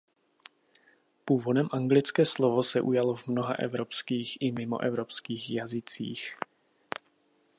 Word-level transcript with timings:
Původem 1.25 1.67
anglické 1.71 2.25
slovo 2.25 2.63
se 2.63 2.81
ujalo 2.81 3.15
v 3.15 3.27
mnoha 3.27 3.53
evropských 3.53 4.37
i 4.41 4.51
mimoevropských 4.51 5.49
jazycích. 5.49 6.37